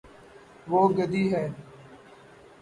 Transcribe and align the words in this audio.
وہ 0.67 0.81
گدی 0.97 1.23
ہے 1.33 1.45